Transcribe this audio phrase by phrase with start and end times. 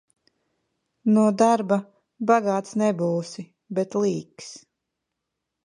[1.17, 1.77] No darba
[2.33, 3.47] bagāts nebūsi,
[3.81, 4.51] bet līks.